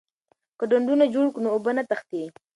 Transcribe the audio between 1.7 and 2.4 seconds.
نه تښتي.